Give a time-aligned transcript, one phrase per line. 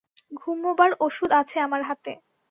[0.31, 2.11] ঘুমোবার ওষুধ আছে আমার হাতে।